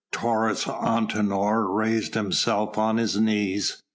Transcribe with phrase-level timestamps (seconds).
[0.11, 3.83] Taurus Antinor raised himself on his knees.